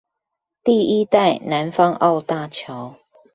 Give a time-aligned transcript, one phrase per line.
[0.63, 2.95] 第一代南方澳大橋